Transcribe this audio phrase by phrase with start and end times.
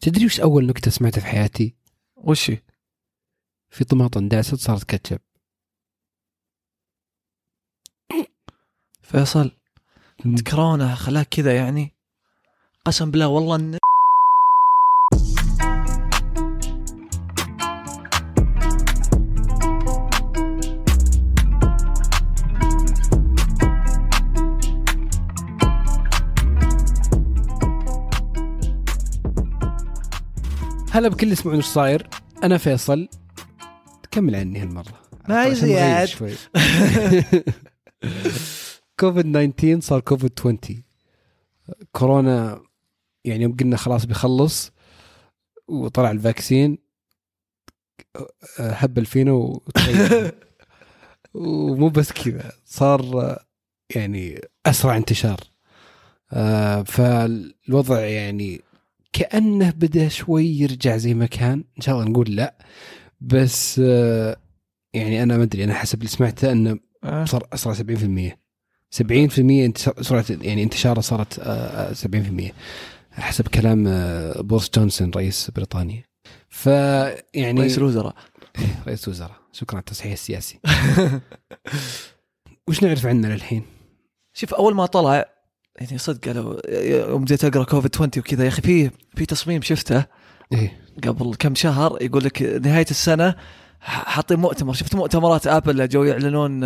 [0.00, 1.74] تدري وش أول نكتة سمعتها في حياتي؟
[2.16, 2.52] وش؟
[3.70, 5.18] في طماطم داست صارت كاتشب
[9.02, 9.50] فيصل
[10.50, 11.96] كورونا خلاك كذا يعني
[12.84, 13.77] قسم بالله والله إن
[30.98, 32.08] هلا بكل يسمعون إيش صاير؟
[32.42, 33.08] أنا فيصل.
[34.10, 35.02] كمل عني هالمرة.
[35.28, 36.08] نغير زياد.
[36.08, 36.30] شوي.
[39.00, 40.58] كوفيد 19 صار كوفيد 20
[41.92, 42.62] كورونا
[43.24, 44.72] يعني يوم قلنا خلاص بيخلص
[45.68, 46.78] وطلع ال vaccine
[48.58, 49.32] هبل فينا
[51.34, 53.36] ومو بس كذا صار
[53.96, 55.40] يعني أسرع انتشار.
[56.32, 58.67] آه، فالوضع يعني
[59.12, 61.64] كأنه بدأ شوي يرجع زي ما كان.
[61.76, 62.58] إن شاء الله نقول لا.
[63.20, 64.36] بس آه،
[64.94, 67.24] يعني أنا ما أدري أنا حسب اللي سمعته انه آه.
[67.24, 68.38] صار أسرع 70%
[68.90, 72.52] 70% انتشار سرعة يعني انتشاره صارت آه، آه، 70%
[73.12, 73.84] حسب كلام
[74.42, 76.04] بورس جونسون رئيس بريطانيا.
[76.48, 78.14] فيعني رئيس الوزراء.
[78.86, 79.36] رئيس وزراء.
[79.52, 80.60] شكرا على التصحيح السياسي.
[82.68, 83.62] وش نعرف عنه للحين؟
[84.32, 85.37] شوف أول ما طلع
[85.80, 86.60] يعني صدق قالوا
[87.10, 90.04] يوم بديت أقرأ كوفيد 20 وكذا يا أخي في في تصميم شفته
[90.52, 90.80] إيه.
[91.04, 93.34] قبل كم شهر يقول لك نهاية السنة
[93.80, 94.72] حاطين مؤتمر.
[94.72, 96.60] شفت مؤتمرات آبل اللي جو يعلنون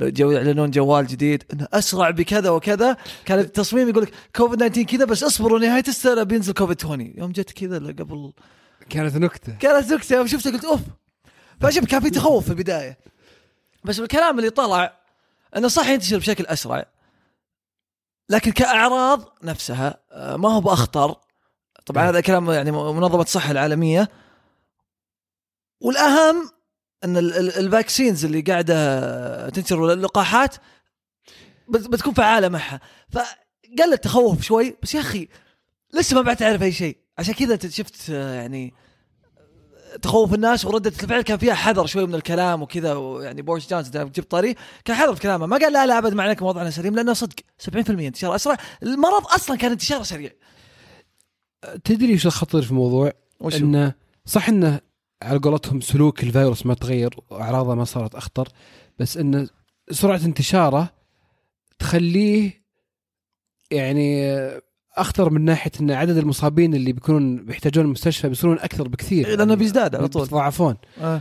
[0.00, 2.96] جو يعلنون جوال جديد انه أسرع بكذا وكذا.
[3.24, 7.32] كان التصميم يقول لك كوفيد 19 كذا بس اصبروا نهاية السنة بينزل كوفيد 20 يوم
[7.32, 8.32] جت كذا اللي قبل
[8.90, 9.52] كانت نكتة.
[9.52, 10.16] كانت نكتة.
[10.16, 10.80] يوم شفتها قلت أوف.
[11.60, 12.98] فشوف كان في تخوف في البداية.
[13.84, 14.92] بس الكلام اللي طلع
[15.56, 16.86] إنه صح ينتشر بشكل أسرع.
[18.28, 21.16] لكن كأعراض نفسها آه، ما هو بأخطر.
[21.86, 22.08] طبعا إيه.
[22.10, 24.08] هذا كلام يعني منظمة الصحة العالمية.
[25.80, 26.50] والأهم
[27.04, 30.56] إن ال- ال- الفاكسينز اللي قاعدة تنتشر اللقاحات
[31.68, 32.80] بت- بتكون فعالة معها.
[33.12, 35.28] فقل التخوف شوي بس يا أخي
[35.94, 36.96] لسه ما بعد تعرف أي شيء.
[37.18, 38.74] عشان كذا أنت شفت آه، يعني
[40.02, 41.22] تخوف الناس وردة الفعل.
[41.22, 44.54] كان فيها حذر شوي من الكلام وكذا يعني بورس جونسون ده جبت طري
[44.84, 45.46] كان حذر في كلامه.
[45.46, 47.36] ما قال لا لا أبد معناك وضعنا سليم لأنه صدق.
[47.58, 48.56] 70% انتشار أسرع.
[48.82, 50.30] المرض أصلا كان انتشاره سريع.
[51.84, 53.94] تدري وش الخطير في الموضوع؟ وشو؟ إنه
[54.26, 54.80] صح إنه
[55.22, 58.48] على قولتهم سلوك الفيروس ما تغير وأعراضه ما صارت أخطر
[58.98, 59.48] بس إنه
[59.90, 60.92] سرعة انتشاره
[61.78, 62.64] تخليه
[63.70, 64.30] يعني
[64.96, 69.36] أخطر من ناحية إن عدد المصابين اللي بيكونون بيحتاجون المستشفى بيصيرون أكثر بكثير.
[69.36, 70.22] لأنه بيزداد على طول.
[70.22, 71.20] يتضاعفون آه.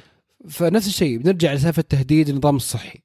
[0.49, 2.99] فنفس الشيء بنرجع لسالفة تهديد النظام الصحي.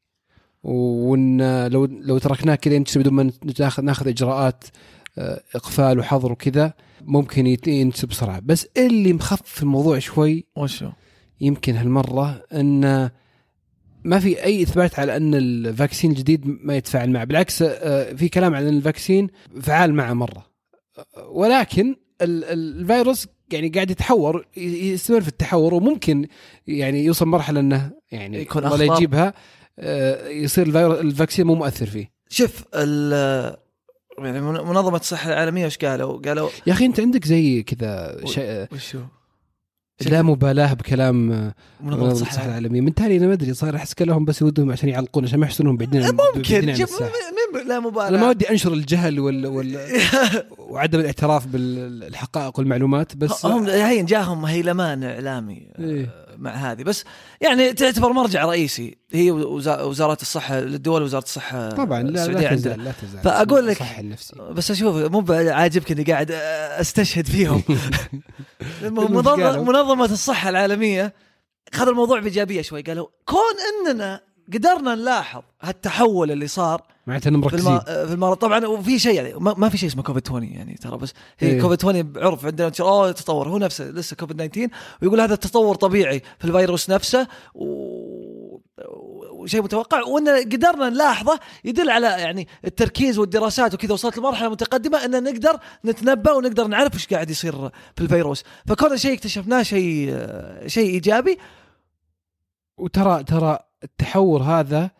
[0.62, 4.64] وإن لو لو تركناه كذا ينتشر بدون ما ناخذ ناخذ إجراءات
[5.18, 6.72] آه، إقفال وحظر وكذا
[7.02, 8.40] ممكن ينتشر بسرعة.
[8.44, 10.90] بس اللي مخفف الموضوع شوي وشو؟
[11.40, 13.10] يمكن هالمرة إن
[14.04, 17.24] ما في أي إثبات على إن ال vaccine الجديد ما يتفاعل معه.
[17.24, 19.28] بالعكس آه، في كلام على إن ال vaccine
[19.62, 20.45] فعال معه مرة.
[21.28, 24.60] ولكن ال- ال- الفيروس يعني قاعد يتحور ي-
[24.92, 26.28] يستمر في التحور وممكن
[26.66, 28.96] يعني يوصل مرحلة إنه يعني يكون الله لا أخطر.
[28.96, 29.34] يجيبها
[29.78, 33.12] آه، يصير الفيروس الفاكسين مو مؤثر فيه شوف ال
[34.18, 38.66] يعني من- منظمة الصحة العالمية وش قالوا؟ قالوا يا أخي أنت عندك زي كذا شيء
[38.72, 39.00] وشو؟
[40.00, 42.46] لا مبالاة بكلام آه، منظمة الصحة.
[42.46, 42.80] العالمية.
[42.80, 45.76] من تالي أنا ما أدري صار أحس كلهم بس يودهم عشان يعلقون عشان ما يحسونهم
[45.76, 46.02] بعدين
[46.36, 46.68] ممكن.
[46.70, 47.10] الساحة.
[47.54, 48.08] مين لا مبالاة.
[48.08, 49.78] أنا ما ودي أنشر الجهل وال, وال...
[50.70, 56.25] وعدم الاعتراف بالحقائق والمعلومات بس هم هين جاهم هيلمان اعلامي آه، إيه.
[56.38, 56.82] مع هذه.
[56.82, 57.04] بس
[57.40, 58.96] يعني تعتبر مرجع رئيسي.
[59.12, 63.82] هي وزا- وزارة الصحة للدول وزارة الصحة طبعا لا لا تزعل لا تزعل فأقول لك-
[64.52, 66.30] بس أشوف مو عاجبك إني قاعد
[66.80, 67.62] أستشهد فيهم؟
[68.82, 71.14] منظمة الصحة العالمية
[71.74, 72.82] خذ الموضوع بإيجابية شوي.
[72.82, 74.20] قالوا كون إننا
[74.54, 77.72] قدرنا نلاحظ هالتحول اللي صار معناته إنهم في مركزين.
[77.72, 78.06] الم...
[78.06, 80.96] في المرض طبعا وفي شيء يعني ما, ما في شيء اسمه كوفيد 20 يعني ترى
[80.96, 81.12] بس.
[81.38, 81.60] هي إيه.
[81.60, 83.48] كوفيد 20 بعرف عندنا أوه تطور.
[83.48, 84.68] هو نفسه لسه كوفيد 19
[85.02, 87.66] ويقول هذا التطور طبيعي في الفيروس نفسه و...
[89.32, 90.02] وشيء متوقع.
[90.02, 96.32] وإن قدرنا نلاحظه يدل على يعني التركيز والدراسات وكذا وصلت لمرحلة متقدمة إن نقدر نتنبأ
[96.32, 98.44] ونقدر نعرف إيش قاعد يصير في الفيروس.
[98.66, 100.16] فكون شيء اكتشفناه شيء
[100.66, 101.38] شيء إيجابي.
[102.78, 104.95] وترى ترى التحور هذا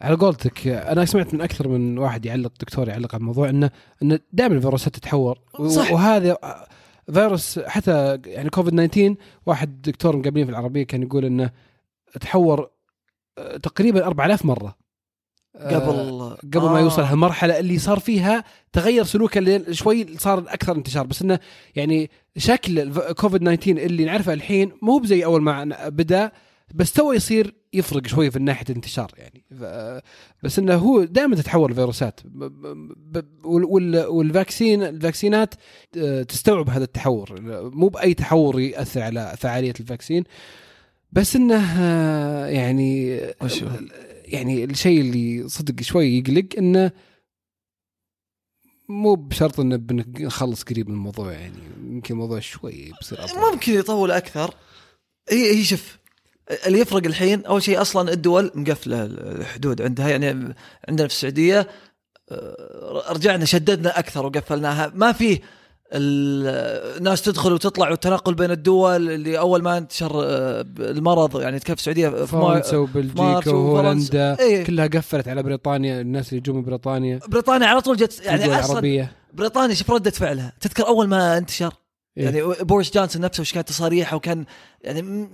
[0.00, 3.70] على قولتك أنا سمعت من أكثر من واحد يعلق دكتور يعلق على الموضوع إنه
[4.02, 5.92] إنه دائما الفيروسات تتحور صح.
[5.92, 6.38] وهذا
[7.12, 9.14] فيروس حتى يعني كوفيد 19
[9.46, 11.50] واحد دكتور مقابلين في العربية كان يقول إنه
[12.20, 12.70] تحور
[13.38, 14.76] آه، تقريبا 4000 مرة
[15.60, 16.80] قبل قبل ما آه.
[16.80, 21.38] يوصل هالمرحلة اللي صار فيها تغير سلوكه اللي شوي صار أكثر انتشار بس إنه
[21.76, 26.32] يعني شكل كوفيد 19 اللي نعرفه الحين مو بزي أول ما بدأ
[26.74, 29.44] بس تو يصير يفرق شوي في ناحية الانتشار يعني.
[30.42, 32.20] بس إنه هو دائما تتحول الفيروسات.
[33.44, 35.54] وال vaccine الفاكسينات
[35.98, 37.40] آه، تستوعب هذا التحور.
[37.70, 40.24] مو بأي تحور يأثر على فعالية ال vaccine.
[41.12, 43.20] بس إنه آه، يعني؟
[44.24, 46.92] يعني الشيء اللي صدق شوي يقلق إنه
[48.88, 51.58] مو بشرط انه بنخلص قريب من الموضوع يعني.
[51.90, 53.52] يمكن الموضوع شوي أطول.
[53.52, 54.54] ممكن يطول أكثر.
[55.30, 55.98] هي هي شوف
[56.66, 60.54] اللي يفرق الحين أول شيء أصلا الدول مقفلة الحدود عندها يعني
[60.88, 61.68] عندنا في السعودية
[62.30, 65.40] آه، رجعنا شددنا أكثر وقفلناها ما فيه
[65.92, 71.72] ال- الناس تدخل وتطلع والتنقل بين الدول اللي أول ما انتشر آه، المرض يعني في
[71.72, 73.50] السعودية في فرنسا وبلجيكا.
[73.50, 74.64] وهولندا إيه.
[74.64, 78.58] كلها قفلت على بريطانيا الناس اللي يجون من بريطانيا بريطانيا على طول جت يعني أصلا
[78.70, 81.74] العربيه بريطانيا شوف ردة فعلها تذكر أول ما انتشر
[82.18, 82.24] إيه.
[82.24, 84.44] يعني بوريس جونسون نفسه وش كانت تصاريحه وكان
[84.80, 85.28] يعني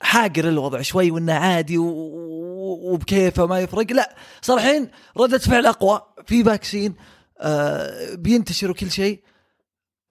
[0.00, 3.92] حاقر الوضع شوي وإنه عادي وبكيفه ما يفرق.
[3.92, 4.88] لا صار الحين
[5.18, 6.00] ردة فعل أقوى.
[6.26, 6.94] في vaccine
[7.40, 9.20] آه بينتشر وكل شيء.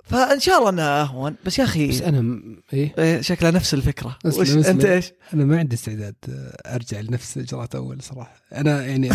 [0.04, 3.74] فإن شاء الله انها اهون بس يا أخي بس أنا م- إيه؟ إيه، شكلها نفس
[3.74, 4.18] الفكرة.
[4.26, 4.64] أسلم، وش أسلم.
[4.66, 8.36] أنت إيش؟ أنا ما عندي استعداد آه، أرجع لنفس إجراءات أول صراحة.
[8.56, 9.12] أنا يعني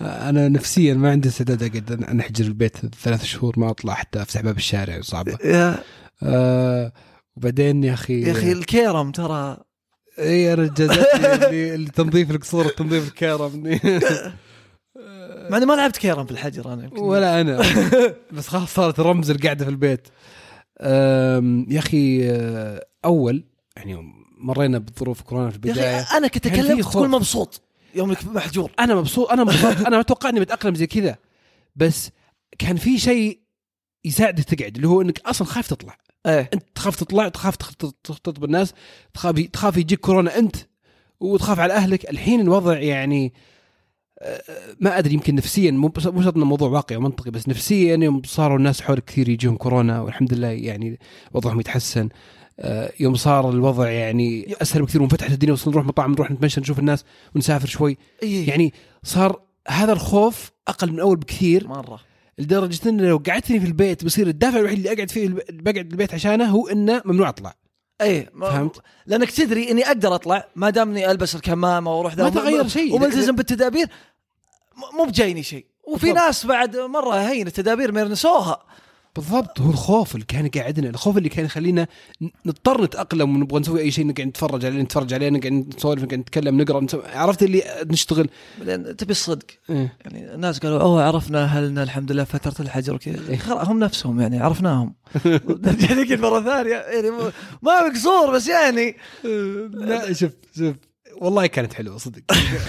[0.00, 4.56] أنا نفسيا ما عندي استعداد اقعد انحجر البيت ثلاث شهور ما أطلع حتى أفتح باب
[4.56, 5.38] الشارع صعبة.
[5.44, 5.78] يا,
[6.22, 6.92] آه
[7.36, 9.56] وبعدين يا أخي يا أخي الكيرم ترى
[10.18, 13.62] اي أنا جازتني تنظيف القصور تنظيف الكرم
[15.50, 16.90] مع إني ما لعبت كيرم في الحجر أنا.
[16.98, 17.62] ولا أنا.
[18.32, 20.08] بس خلاص صارت رمز القعدة في البيت.
[21.74, 23.44] يا أخي آه، أول
[23.76, 26.84] يعني مرينا بظروف كورونا في يا البداية أخي أنا كنت أكلمك.
[26.84, 27.62] تكون مبسوط
[27.94, 28.70] يوم انك محجور.
[28.80, 31.16] أنا مبسوط أنا مبسوط أنا متوقع إني بتأقلم زي كذا.
[31.76, 32.10] بس
[32.58, 33.40] كان في شيء
[34.04, 35.96] يساعدك تقعد اللي هو إنك أصلا خايف تطلع.
[36.26, 36.50] إيه.
[36.54, 38.74] أنت تخاف تطلع تخاف تخ- تخطط بالناس
[39.14, 40.56] تخاف تخاف يجيك كورونا أنت
[41.20, 42.10] وتخاف على أهلك.
[42.10, 43.32] الحين الوضع يعني
[44.22, 44.42] آه،
[44.80, 49.04] ما أدري يمكن نفسيا مو مو موضوع واقعي ومنطقي بس نفسيا يوم صاروا الناس حولك
[49.04, 50.98] كثير يجيهم كورونا والحمد لله يعني
[51.32, 52.08] وضعهم يتحسن
[52.60, 56.78] آه، يوم صار الوضع يعني أسهل بكثير وانفتحت الدنيا وصرنا نروح مطاعم نروح نتمشى نشوف
[56.78, 57.04] الناس
[57.34, 57.96] ونسافر شوي.
[58.22, 58.48] إيه.
[58.48, 58.72] يعني
[59.02, 61.68] صار هذا الخوف أقل من اول بكثير.
[61.68, 62.00] مرة.
[62.38, 66.44] لدرجة ان لو قعدتني في البيت بصير الدافع الوحيد اللي أقعد فيه بقعد البيت عشانه
[66.44, 67.54] هو إنه ممنوع أطلع
[68.00, 72.28] إيه ما- فهمت؟ لأنك تدري إني أقدر أطلع ما دام إني ألبس الكمامة وأروح ما
[72.28, 72.94] تغير شيء.
[72.94, 73.86] وملتزم بالتدابير
[74.98, 76.12] مو بجايني شيء وفي.
[76.12, 78.64] ناس بعد مرة هين التدابير ما يرنسوها
[79.16, 81.86] بالضبط هو الخوف اللي كان يقعدنا الخوف اللي كان يخلينا
[82.46, 86.60] نضطر نتأقلم ونبغى نسوي أي شيء نقعد نتفرج عليه نتفرج عليه نقعد نسولف نقعد نتكلم
[86.60, 88.28] نقرأ عرفت اللي نشتغل؟
[88.58, 89.46] بعدين تبي الصدق.
[89.70, 89.96] إيه.
[90.04, 93.28] يعني الناس قالوا أوه عرفنا أهلنا الحمد لله فترة الحجر وكذا.
[93.28, 93.38] إيه.
[93.48, 94.94] هم نفسهم يعني عرفناهم.
[95.64, 97.10] نرجع لك مرة ثانية يعني
[97.62, 98.96] ما بقصور بس يعني.
[99.72, 100.76] لا شوف شوف
[101.20, 102.22] والله كانت حلوة صدق.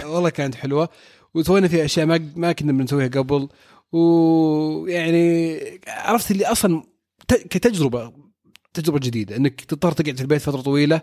[0.05, 0.89] والله كانت حلوة.
[1.33, 3.49] وسوينا فيها أشياء ما ما كنا بنسويها قبل.
[3.95, 6.83] ويعني عرفت اللي أصلا
[7.27, 8.13] كتجربة
[8.73, 11.01] تجربة جديدة إنك تضطر تقعد في البيت فترة طويلة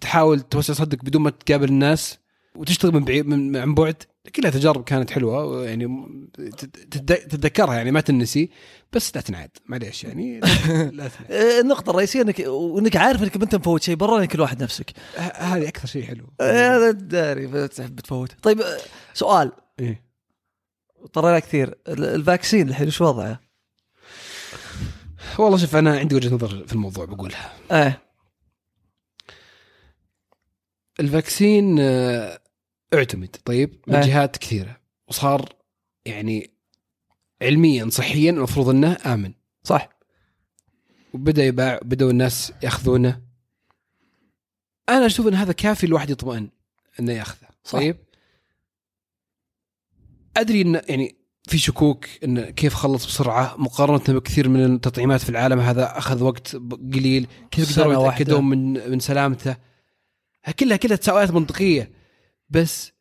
[0.00, 2.18] تحاول توسع صدق بدون ما تقابل الناس
[2.56, 4.02] وتشتغل من بعيد من عن بعد.
[4.36, 6.06] كلها تجارب كانت حلوة يعني
[6.50, 8.50] تت- تتذكرها يعني ما تنسي
[8.92, 10.40] بس لا تنعاد معليش يعني.
[10.98, 11.30] لا تنعاد.
[11.30, 14.90] آه، النقطة الرئيسية إنك وإنك عارف إنك أنت مفوت شيء برا كل واحد نفسك.
[15.16, 16.26] هذه أكثر شيء حلو.
[16.40, 17.46] آه، هذا داري
[17.78, 18.62] بتفوت طيب
[19.14, 19.52] سؤال.
[19.80, 20.11] إيه.
[21.12, 21.68] طرينا كثير.
[21.88, 23.40] ال- ال vaccine الحين وش وضعه؟
[25.38, 27.52] والله شوف أنا عندي وجهة نظر في الموضوع بقولها.
[27.72, 28.02] إيه.
[31.00, 32.40] ال vaccine آه،
[32.94, 34.02] اعتمد طيب؟ من إيه.
[34.06, 34.80] جهات كثيرة.
[35.08, 35.48] وصار
[36.04, 36.50] يعني
[37.42, 39.32] علميا صحيا المفروض إنه آمن.
[39.64, 39.88] صح.
[41.14, 43.22] وبدأ يباع بدأوا الناس يأخذونه.
[44.88, 46.48] أنا أشوف إن هذا كافي الواحد يطمئن
[47.00, 47.78] إنه يأخذه صح.
[47.78, 47.96] طيب؟
[50.36, 51.16] أدري ان يعني
[51.48, 55.60] في شكوك انه كيف خلص بسرعة مقارنة بكثير من التطعيمات في العالم.
[55.60, 56.56] هذا أخذ وقت
[56.94, 57.26] قليل.
[57.50, 58.06] كيف قدروا.
[58.06, 59.56] يتأكدون من من سلامته؟
[60.58, 61.90] كلها كلها تساؤلات منطقية.
[62.50, 62.92] بس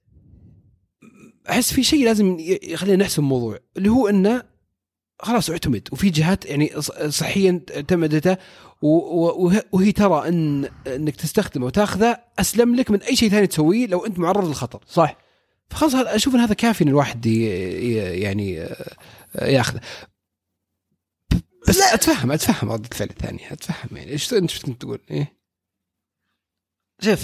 [1.50, 4.44] أحس في شيء لازم يخلينا نحسم الموضوع اللي هو إنه
[5.20, 5.88] خلاص اعتمد.
[5.92, 8.38] وفي جهات يعني صحيا اعتمدته.
[9.72, 14.20] وهي ترى ان إنك تستخدمه وتاخذه أسلم لك من أي شيء ثاني تسويه لو أنت
[14.20, 14.84] معرض للخطر.
[14.88, 15.18] صح.
[15.72, 19.80] فخلاص أشوف إن هذا كافي إن الواحد يعني آه، ياخذه
[21.68, 21.94] بس لا.
[21.94, 25.34] أتفهم أتفهم رده الفعل الثانية أتفهم يعني إيش إنت كنت تقول؟ إيه
[27.01, 27.24] شوف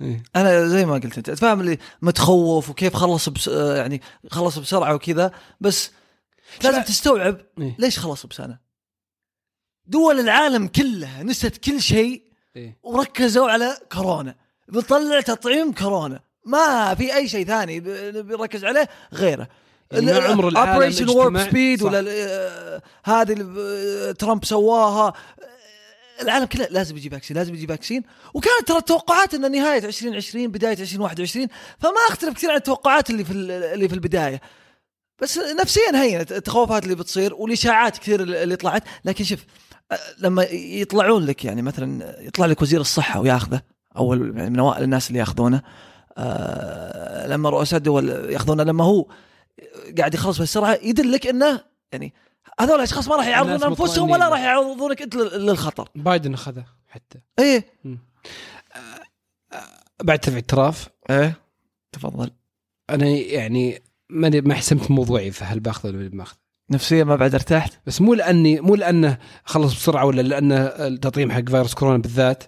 [0.00, 0.22] إيه.
[0.36, 4.94] أنا زي ما قلت أنت فاهم اللي متخوف وكيف خلص بس آه، يعني خلص بسرعة
[4.94, 5.90] وكذا بس
[6.64, 7.76] لازم تستوعب إيه.
[7.78, 8.58] ليش خلص بسنة
[9.86, 12.22] دول العالم كلها نسيت كل شيء
[12.56, 12.78] إيه.
[12.82, 14.34] وركزوا على كورونا
[14.68, 19.48] بنطلع تطعيم كورونا ما في أي شيء ثاني ب- بنركز عليه غيره.
[19.92, 21.82] يعني ما عمر العالم Operation Warp Speed.
[21.82, 25.12] ولا ال- هذه اللي ب- ترامب سواها.
[26.22, 28.02] العالم كله لازم يجي vaccine لازم يجي vaccine
[28.34, 31.46] وكانت ترى التوقعات إن نهاية 2020 بداية 2021
[31.78, 34.40] فما أختلف كثير عن التوقعات اللي في ال- اللي في البداية.
[35.22, 38.82] بس نفسيا هينت التخوفات اللي بتصير والإشاعات كثير اللي طلعت.
[39.04, 39.40] لكن شوف
[40.18, 43.60] لما يطلعون لك يعني مثلا يطلع لك وزير الصحة وياخذه
[43.96, 45.62] أول يعني من أوائل الناس اللي ياخذونه.
[46.18, 49.06] آه لما رؤساء الدول ياخذونه لما هو
[49.98, 51.60] قاعد يخلص بسرعة يدلك إنه
[51.92, 52.14] يعني
[52.60, 54.28] هذول الأشخاص ما راح يعرضون أنفسهم ولا.
[54.28, 55.88] راح يعرضونك أنت لل- للخطر.
[55.94, 57.18] بايدن اخذها حتى.
[57.38, 57.64] إيه.
[60.02, 60.88] بعد تبع اعتراف.
[61.10, 61.34] إيه.
[61.92, 62.30] تفضل.
[62.90, 66.38] أنا يعني ماني ما حسمت موضوعي فهل بأخذه ولا ما أخذه.
[66.70, 71.48] نفسيا ما بعد ارتحت؟ بس مو لاني مو لأنه خلص بسرعة ولا لأنه التطعيم حق
[71.48, 72.44] فيروس كورونا بالذات.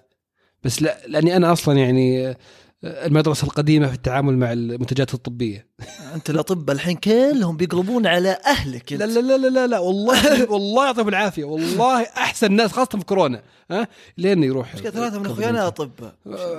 [0.63, 2.35] بس لا لأني أنا أصلا يعني
[2.83, 5.67] المدرسة القديمة في التعامل مع المنتجات الطبية.
[6.15, 10.17] أنت الأطباء الحين كلهم بيقلبون على أهلك لا لا لا لا لا, والله
[10.51, 11.43] والله يعطيهم العافية.
[11.43, 13.41] والله أحسن ناس خاصة في كورونا.
[13.71, 14.75] ها؟ لين يروح.
[14.75, 16.15] ثلاثة من اخويانا أطباء.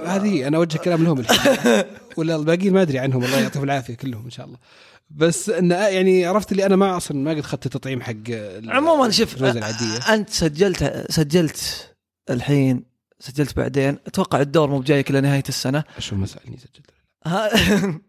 [0.07, 1.85] هذه أنا أوجه كلام لهم الحين.
[2.17, 4.59] ولا الباقيين ما أدري عنهم الله يعطيهم العافية كلهم إن شاء الله.
[5.11, 8.31] بس انه يعني عرفت اللي أنا ما أصلا ما قد اخذت التطعيم حق
[8.69, 11.95] عموما شوف أنت سجلت سجلت
[12.31, 12.92] الحين
[13.23, 13.99] سجلت بعدين.
[14.07, 15.85] أتوقع الدور مو بجايك إلى نهاية السنة.
[15.99, 16.91] شو ما سالني سجلت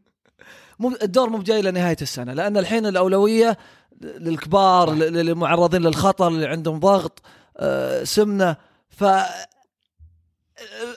[0.79, 3.57] مو الدور مو بجاي لنهايه السنة لأن الحين الأولوية
[4.01, 7.21] للكبار للمعرضين للخطر اللي عندهم ضغط
[7.57, 8.55] آه، سمنة.
[8.89, 9.03] ف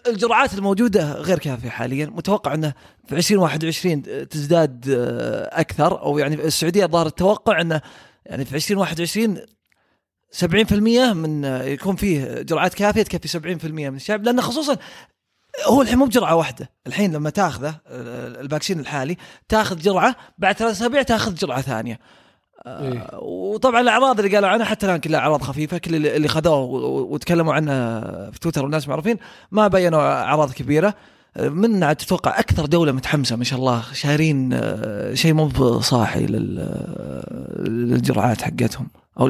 [0.07, 2.07] الجرعات الموجودة غير كافية حاليا.
[2.07, 2.73] متوقع إنه
[3.09, 7.81] في 2021 تزداد آه، أكثر أو يعني السعودية ظهر التوقع إنه
[8.27, 9.39] يعني في 2021
[10.41, 14.77] 70% من آه، يكون فيه جرعات كافية تكفي 70% من الشعب لأنه خصوصا
[15.67, 16.71] هو الحين مو بجرعة واحدة.
[16.87, 17.75] الحين لما تاخذه
[18.41, 19.17] الفاكسين الحالي
[19.49, 21.99] تاخذ جرعة بعد ثلاث أسابيع تاخذ جرعة ثانية.
[22.67, 23.09] آه، إيه.
[23.23, 26.59] وطبعا الأعراض اللي قالوا عنها حتى الآن كلها أعراض خفيفة كل اللي خذوه
[27.13, 28.01] وتكلموا عنها
[28.31, 29.17] في تويتر والناس معروفين
[29.51, 30.95] ما بينوا أعراض كبيرة.
[31.41, 37.61] من تتوقع أكثر دولة متحمسة ما شاء الله شارين آه، شيء مو بصاحي لل- آه،
[37.69, 38.89] للجرعات حقتهم
[39.21, 39.27] أو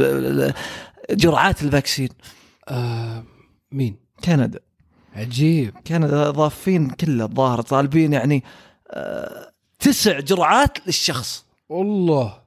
[1.10, 2.08] جرعات الفاكسين.
[2.68, 3.24] آه
[3.72, 4.60] مين؟ كندا.
[5.16, 5.74] عجيب.
[5.86, 8.44] كندا ضافين كله الظاهر طالبين يعني
[8.90, 11.44] آه، تسع جرعات للشخص.
[11.68, 12.42] والله.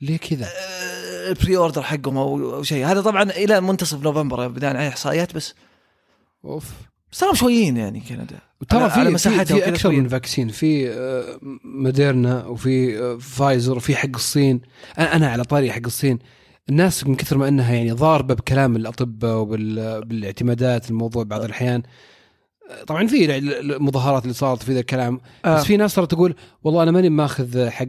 [0.00, 2.86] ليه كذا؟ آه، ال pre-order حقهم أو شيء.
[2.86, 5.54] هذا طبعا إلى منتصف نوفمبر بدأنا عليه إحصائيات بس.
[6.44, 6.70] أوف.
[7.12, 8.38] بس ترى شويين يعني كندا.
[8.68, 9.90] ترى على- على في في, في أكثر.
[9.90, 10.48] من vaccine.
[10.48, 14.60] في آه، موديرنا وفي آه، فايزر وفي حق الصين.
[14.98, 16.18] أنا على طاري حق الصين.
[16.68, 21.82] الناس من كثر ما إنها يعني ضاربة بكلام الأطباء وبالاعتمادات الموضوع بعض الأحيان.
[22.70, 25.20] آه، طبعا في المظاهرات اللي صارت في ذا الكلام.
[25.44, 25.56] آه.
[25.56, 27.84] بس في ناس ترى تقول والله أنا ماني ماخذ حق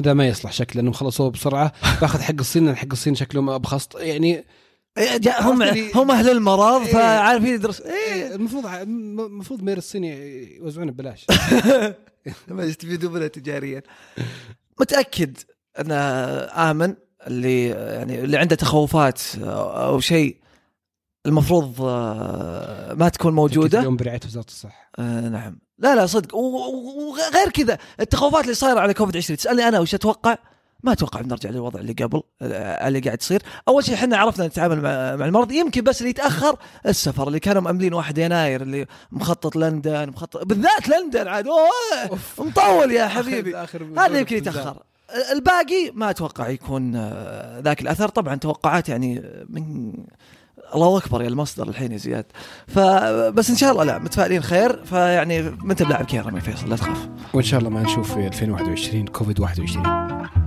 [0.00, 1.72] ده ما يصلح شكله لأنهم خلصوه بسرعة.
[2.00, 3.88] باخذ حق الصين حق الصين شكله ما أبخص.
[3.96, 4.44] يعني
[4.98, 6.92] إيه، هم اللي- هم أهل المرض إيه.
[6.92, 8.34] فعارفين يدرس إيه.
[8.34, 11.26] المفروض المفروض مير الصين يوزعونه ببلاش.
[12.48, 13.82] ما يستفيدوا منها تجاريا.
[14.80, 15.36] متأكد
[15.78, 16.94] أن آمن؟
[17.26, 20.36] اللي يعني اللي عنده تخوفات أو شيء
[21.26, 23.78] المفروض آه، ما تكون موجودة.
[23.78, 24.90] اليوم برعاية وزارة الصحة.
[24.98, 25.58] آه نعم.
[25.78, 26.34] لا لا صدق.
[26.34, 30.36] وغير كذا التخوفات اللي صايرة على كوفيد 20 تسألني أنا وش أتوقع؟
[30.82, 33.42] ما أتوقع بنرجع للوضع اللي قبل آه، اللي قاعد يصير.
[33.68, 34.90] أول شيء إحنا عرفنا نتعامل مع,
[35.26, 35.52] المرض.
[35.52, 36.56] يمكن بس اللي يتأخر
[36.86, 41.46] السفر اللي كانوا مأملين 1 يناير اللي مخطط لندن مخطط بالذات لندن عاد.
[42.38, 43.56] مطول يا حبيبي.
[43.98, 44.82] هذا يمكن يتأخر.
[45.32, 48.08] الباقي ما أتوقع يكون آه، ذاك الأثر.
[48.08, 49.92] طبعا توقعات يعني من
[50.74, 52.24] الله أكبر يا المصدر الحين يا زياد.
[52.66, 54.84] فبس إن شاء الله لا متفائلين خير.
[54.84, 57.08] فيعني ما انت بلاعب كيرم يا فيصل لا تخاف.
[57.34, 60.45] وإن شاء الله ما نشوف في 2021 كوفيد 21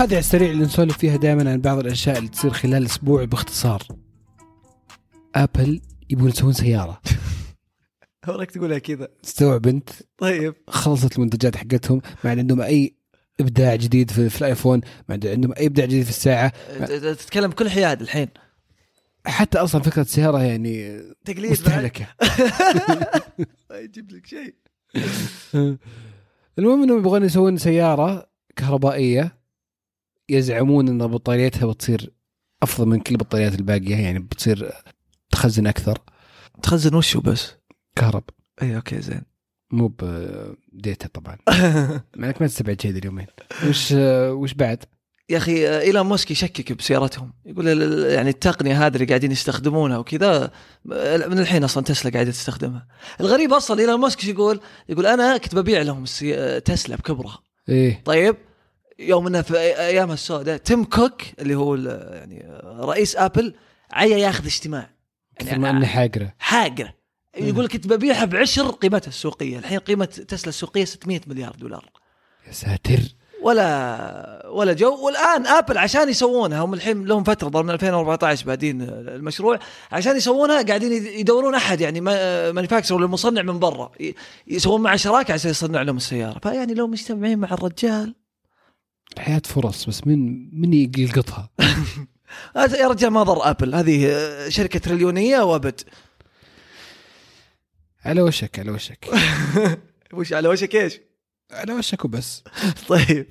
[0.00, 3.82] على السريع اللي نسولف فيها دائما عن بعض الأشياء اللي تصير خلال أسبوع باختصار.
[5.34, 5.80] ابل
[6.10, 7.00] يبون يسوون سيارة.
[8.28, 9.08] وراك تقولها كذا.
[9.22, 10.54] تستوعب أنت؟ طيب.
[10.68, 12.94] خلصت المنتجات حقتهم ما عندهم أي
[13.40, 16.52] إبداع جديد في, في الآيفون ما عندهم أي إبداع جديد في الساعة.
[17.14, 18.28] تتكلم بكل حياد الحين.
[19.26, 21.50] حتى أصلا فكرة السيارة يعني تقليد.
[21.50, 22.06] مستهلكة.
[23.70, 24.54] ما يجيب لك شيء.
[26.58, 29.39] المهم إنهم يبغون يسوون سيارة كهربائية.
[30.30, 32.12] يزعمون إن بطاريتها بتصير
[32.62, 34.72] أفضل من كل البطاريات الباقية يعني بتصير
[35.30, 35.98] تخزن أكثر.
[36.62, 37.54] تخزن وشو بس؟
[37.96, 38.24] كهرب.
[38.62, 39.22] اي okay زين.
[39.70, 41.36] مو ب data طبعا.
[42.16, 43.26] مع انك ما تستبعد شيء اليومين.
[43.68, 44.84] وش وش بعد؟
[45.30, 47.32] يا أخي آه، إيلون ماسك يشكك بسيارتهم.
[47.46, 47.66] يقول
[48.12, 50.50] يعني التقنية هذه اللي قاعدين يستخدمونها وكذا
[50.92, 52.86] آه، من الحين أصلا تسلا قاعدة تستخدمها.
[53.20, 56.04] الغريب أصلا إيلون ماسك يقول؟ يقول أنا كنت ببيع لهم.
[56.24, 57.38] آه، تسلا بكبرها.
[57.68, 58.02] إيه.
[58.04, 58.36] طيب
[59.00, 60.56] يوم إنه في ايامها السوداء.
[60.56, 63.54] تيم كوك اللي هو يعني رئيس آبل
[63.92, 64.90] عيا ياخذ اجتماع.
[65.38, 66.34] كثر ما انه حاقرة.
[66.38, 66.94] حاقرة.
[67.38, 69.58] يقول كنت ببيعها بعشر قيمتها السوقية.
[69.58, 71.90] الحين قيمة تسلا السوقية 600 مليار دولار.
[72.46, 73.00] يا ساتر.
[73.42, 75.06] ولا ولا جو.
[75.06, 79.58] والآن آبل عشان يسوونها هم الحين لهم فترة زمن من 2014 بادين المشروع
[79.92, 83.92] عشان يسوونها قاعدين يدورون أحد يعني manufacturer ولا مصنع من برا.
[84.46, 86.38] يسوون معه شراكة عشان يصنع لهم السيارة.
[86.38, 88.14] فيعني لو مجتمعين مع الرجال
[89.16, 91.50] الحياة فرص بس من من يلقطها.
[92.80, 94.08] يا رجال ما ضر ابل هذه
[94.48, 95.80] شركة تريليونية وأبد.
[98.04, 99.08] على وشك على وشك.
[100.12, 101.00] وش على وشك إيش؟
[101.52, 102.42] على وشك وبس.
[102.88, 103.26] طيب.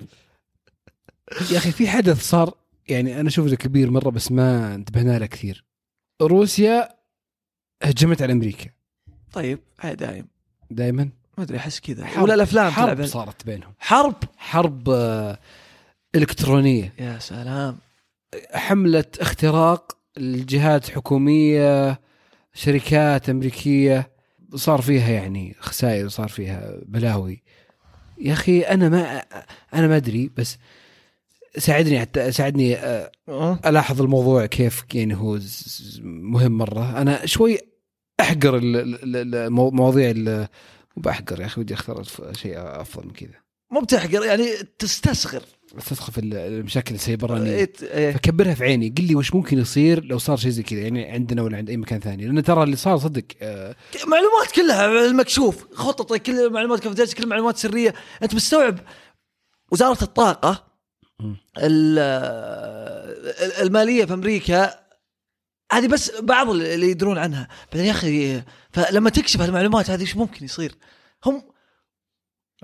[1.50, 2.54] يا أخي في حدث صار
[2.88, 5.64] يعني أنا اشوفه كبير مرة بس ما انتبهنا له كثير.
[6.22, 6.88] روسيا
[7.82, 8.70] هجمت على أمريكا.
[9.32, 10.28] طيب هاي دايم.
[10.70, 12.20] دائما ما أدري أحس كذا.
[12.20, 13.06] ولا الأفلام حرب تلعب.
[13.06, 13.74] صارت بينهم.
[13.78, 15.38] حرب؟ حرب آه،
[16.14, 16.92] إلكترونية.
[16.98, 17.78] يا سلام.
[18.54, 22.00] حملة اختراق الجهات حكومية
[22.54, 24.10] شركات أمريكية
[24.54, 27.42] صار فيها يعني خسائر صار فيها بلاوي.
[28.18, 29.22] يا أخي أنا ما
[29.74, 30.58] أنا ما أدري بس
[31.58, 35.38] ساعدني حتى ساعدني آه، أه؟ ألاحظ الموضوع كيف يعني هو
[36.02, 37.00] مهم مرة.
[37.00, 37.58] أنا شوي
[38.20, 40.48] أحقر ال- ال- ال- المو- مواضيع ال-
[40.96, 42.02] مو بأحقر يا أخي ودي أختار
[42.32, 43.34] شيء أفضل من كذا.
[43.70, 45.42] مو بتحقر يعني تستصغر
[45.78, 48.12] استسخف ال- المشاكل السيبرانيه إيه، إيه.
[48.12, 48.94] فكبرها في عيني.
[48.98, 51.76] قل لي وش ممكن يصير لو صار شيء زي كذا يعني عندنا ولا عند أي
[51.76, 52.26] مكان ثاني.
[52.26, 57.56] لأن ترى اللي صار صدق آه، معلومات كلها المكشوف خطط كل المعلومات كيف كل المعلومات
[57.56, 57.94] سرية.
[58.22, 58.78] أنت مستوعب
[59.72, 60.66] وزارة الطاقة؟
[61.58, 61.98] ال-
[63.62, 64.74] المالية في أمريكا
[65.72, 67.48] هذه بس بعض اللي يدرون عنها.
[67.72, 68.42] بعدين يا أخي
[68.72, 70.74] فلما تكشف هالمعلومات هذه إيش ممكن يصير؟
[71.26, 71.42] هم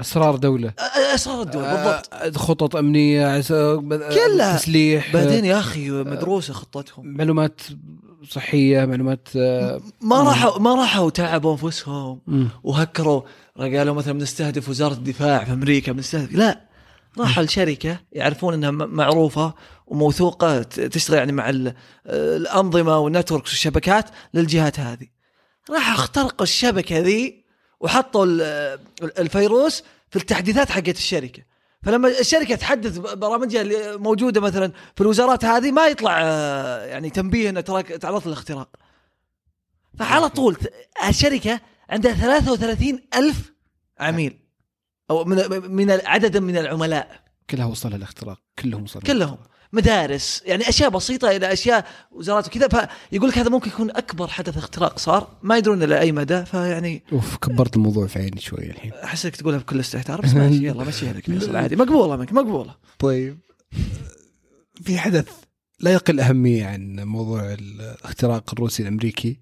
[0.00, 0.72] أسرار دولة.
[1.14, 2.08] أسرار الدول بالضبط.
[2.14, 3.76] آه، خطط أمنية آه،
[4.14, 4.56] كلها.
[4.56, 7.06] تسليح بعدين يا أخي مدروسة خطتهم.
[7.06, 7.60] معلومات
[8.30, 12.20] صحية معلومات آه، ما راحوا ما راحوا تعبوا أنفسهم.
[12.64, 13.22] وهكروا.
[13.58, 16.32] قالوا مثلا بنستهدف وزارة الدفاع في أمريكا بنستهدف.
[16.32, 16.60] لا
[17.18, 19.54] راحوا لشركة يعرفون إنها معروفة
[19.86, 21.74] وموثوقة تشتغل يعني مع ال-
[22.06, 24.04] الأنظمة وال networks والشبكات
[24.34, 25.06] للجهات هذه.
[25.70, 27.45] راحوا اخترقوا الشبكة ذي
[27.86, 28.78] وحطوا ال-
[29.18, 31.42] الفيروس في التحديثات حقت الشركة.
[31.82, 37.50] فلما الشركة تحدث برامجها اللي موجودة مثلا في الوزارات هذه ما يطلع آه، يعني تنبيه
[37.50, 38.68] انها تراك تعرضت للاختراق.
[39.98, 40.56] فعلى طول
[41.08, 43.52] الشركة عندها 33 ألف
[43.98, 44.38] عميل.
[45.10, 45.36] أو من
[45.70, 47.20] من عددا من العملاء.
[47.50, 49.38] كلها وصلها الاختراق كلهم وصلوا كلهم.
[49.72, 54.56] مدارس يعني أشياء بسيطة إلى أشياء وزارات وكذا فيقول لك هذا ممكن يكون أكبر حدث
[54.56, 55.36] اختراق صار.
[55.42, 58.92] ما يدرون إلى أي مدى فيعني أوف كبرت الموضوع في عيني شوي الحين.
[58.92, 61.76] أحسك تقولها بكل استهتار بس ماشي يلا مشيها لك فيصل عادي.
[61.76, 62.74] مقبولة منك مقبولة.
[62.98, 63.38] طيب.
[64.82, 65.28] في حدث
[65.80, 69.40] لا يقل أهمية عن موضوع الاختراق الروسي الأمريكي.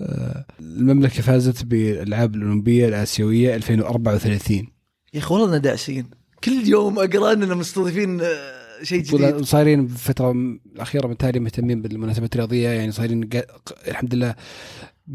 [0.00, 4.68] آه، المملكة فازت بالألعاب الأولمبية الآسيوية 2034
[5.14, 6.10] يا أخي والله إننا داعسين.
[6.44, 9.44] كل يوم اقرا اننا مستضيفين آه، شيء جديد.
[9.44, 10.30] صايرين بالفترة
[10.74, 13.30] الأخيرة بالتالي مهتمين بالمناسبات الرياضية يعني صايرين
[13.88, 14.34] الحمد لله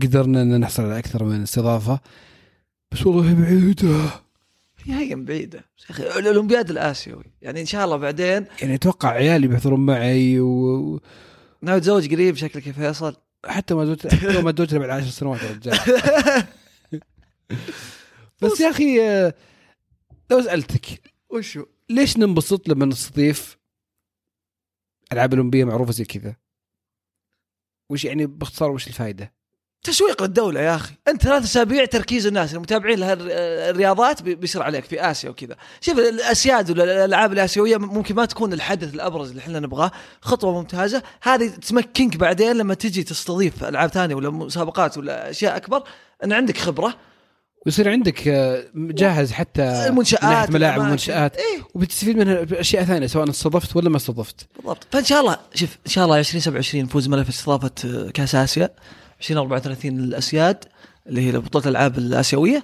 [0.02, 2.00] قدرنا أن نحصل على أكثر من استضافة.
[2.92, 4.10] بس والله بعيدة.
[4.84, 5.58] هي بعيدة.
[5.60, 7.24] يا أخي الأولمبياد الآسيوي.
[7.42, 11.02] يعني إن شاء الله بعدين يعني أتوقع عيالي بيحضرون معي و-
[11.62, 13.16] ناوي تتزوج قريب شكلك يا فيصل.
[13.46, 15.78] حتى ما زوجت حتى ما زوجت بعد عشر سنوات يا رجال.
[18.42, 19.34] بس يا أخي آه،
[20.32, 20.86] لو سألتك
[21.30, 23.58] وشو؟ ليش ننبسط لما نستضيف
[25.14, 26.36] ألعاب أولمبية معروفة زي كذا؟
[27.90, 29.34] وش يعني باختصار وش الفائده؟
[29.84, 35.02] تسويق للدوله يا أخي أنت ثلاث أسابيع تركيز الناس المتابعين لهالرياضات بي- بيصير عليك في
[35.12, 39.92] آسيا وكذا شوف الأسياد ولا الألعاب الآسيوية ممكن ما تكون الحدث الأبرز اللي إحنا نبغاه
[40.22, 45.84] خطوة ممتازة هذه تمكنك بعدين لما تجي تستضيف ألعاب ثانية ولا مسابقات ولا أشياء أكبر
[46.24, 46.98] أن عندك خبرة
[47.66, 50.82] ويصير عندك آه، جاهز حتى المنشآت ملاعب والأماكن.
[50.90, 51.62] ومنشآت إيه.
[51.76, 54.48] وبتستفيد منها باشياء ثانية سواء استضفت ولا ما استضفت.
[54.58, 54.88] بالضبط.
[54.92, 58.70] فإن شاء الله شوف إن شاء الله 2027 نفوز ملف استضافة آه، كأس آسيا.
[59.22, 60.64] 2034 الأسياد
[61.08, 62.64] اللي هي بطوله الألعاب الآسيوية.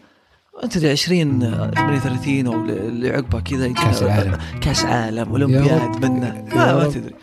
[0.64, 4.38] أنت 20 آه، 38 أو اللي عقبها كذا يجي كأس العالم.
[4.62, 6.88] كأس عالم يا أولمبياد يا ما, ما.
[6.94, 7.16] تدري.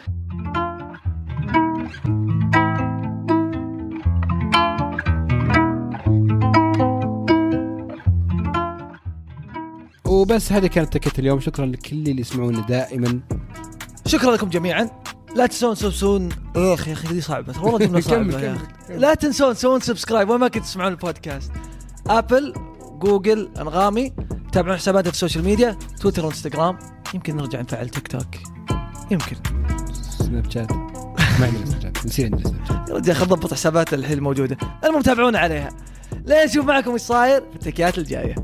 [10.18, 11.40] وبس هذه كانت تكت اليوم.
[11.40, 13.20] شكرا لكل اللي يسمعونا دائما.
[14.06, 14.90] شكرا لكم جميعا.
[15.36, 17.62] لا تنسون تسوون أخ يا أخي دي صعبة.
[17.62, 18.96] والله جملة صعبة يا أخي.
[18.96, 21.52] لا تنسون تسوون subscribe وين ما كنتوا تسمعون البودكاست.
[22.06, 22.54] ابل
[22.98, 24.12] جوجل أنغامي.
[24.52, 26.78] تابعون حساباتنا في ال social media تويتر وإنستغرام.
[27.14, 28.34] يمكن نرجع نفعل تيك توك.
[29.10, 29.36] يمكن.
[30.18, 30.72] سناب شات.
[30.72, 32.06] ما عندنا سناب شات.
[32.06, 32.88] نسينا عندنا سناب شات.
[32.88, 34.56] يا رجال خل نضبط حسابات الحين الموجودة.
[34.84, 35.68] المهم تابعونا عليها.
[36.26, 38.34] لين نشوف معكم إيش صاير في التكيات الجاية.